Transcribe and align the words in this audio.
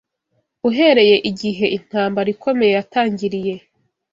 Uhereye 0.69 1.15
igihe 1.29 1.65
intambara 1.77 2.27
ikomeye 2.35 2.71
yatangiriye 2.77 3.53